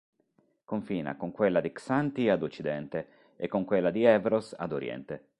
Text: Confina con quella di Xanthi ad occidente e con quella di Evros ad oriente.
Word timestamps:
Confina 0.65 1.15
con 1.15 1.31
quella 1.31 1.61
di 1.61 1.71
Xanthi 1.71 2.27
ad 2.27 2.41
occidente 2.41 3.33
e 3.35 3.47
con 3.47 3.65
quella 3.65 3.91
di 3.91 4.03
Evros 4.03 4.55
ad 4.57 4.71
oriente. 4.71 5.25